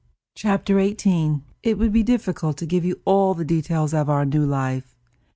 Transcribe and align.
Chapter 0.33 0.77
XVIII 0.79 1.41
It 1.61 1.77
would 1.77 1.93
be 1.93 2.01
difficult 2.01 2.57
to 2.57 2.65
give 2.65 2.83
you 2.83 2.99
all 3.05 3.35
the 3.35 3.45
details 3.45 3.93
of 3.93 4.09
our 4.09 4.25
new 4.25 4.47
life. 4.47 4.95